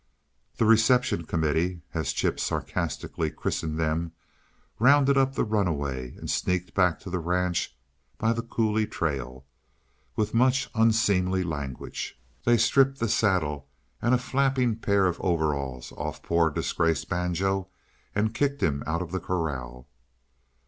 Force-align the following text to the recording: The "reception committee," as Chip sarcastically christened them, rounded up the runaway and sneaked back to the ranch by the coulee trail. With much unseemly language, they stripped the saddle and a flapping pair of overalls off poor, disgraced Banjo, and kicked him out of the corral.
The 0.57 0.65
"reception 0.65 1.25
committee," 1.25 1.81
as 1.93 2.11
Chip 2.11 2.39
sarcastically 2.39 3.29
christened 3.29 3.77
them, 3.77 4.13
rounded 4.79 5.15
up 5.15 5.35
the 5.35 5.43
runaway 5.43 6.15
and 6.15 6.27
sneaked 6.27 6.73
back 6.73 6.99
to 7.01 7.11
the 7.11 7.19
ranch 7.19 7.77
by 8.17 8.33
the 8.33 8.41
coulee 8.41 8.87
trail. 8.87 9.45
With 10.15 10.33
much 10.33 10.71
unseemly 10.73 11.43
language, 11.43 12.19
they 12.45 12.57
stripped 12.57 12.97
the 12.99 13.07
saddle 13.09 13.67
and 14.01 14.15
a 14.15 14.17
flapping 14.17 14.75
pair 14.77 15.05
of 15.05 15.21
overalls 15.21 15.91
off 15.91 16.23
poor, 16.23 16.49
disgraced 16.49 17.07
Banjo, 17.07 17.67
and 18.15 18.33
kicked 18.33 18.63
him 18.63 18.81
out 18.87 19.03
of 19.03 19.11
the 19.11 19.19
corral. 19.19 19.87